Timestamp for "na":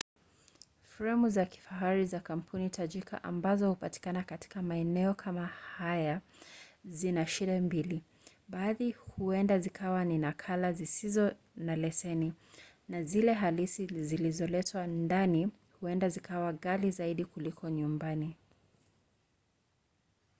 11.55-11.75, 12.89-13.03